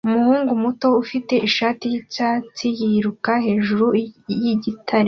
Umuhungu 0.07 0.51
muto 0.63 0.87
ufite 1.03 1.33
ishati 1.47 1.85
yicyatsi 1.93 2.65
yiruka 2.79 3.31
hejuru 3.45 3.85
yigitare 4.43 4.99